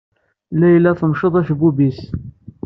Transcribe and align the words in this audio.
Layla 0.59 0.91
temceḍ-d 0.99 1.35
acebbub-is. 1.39 1.99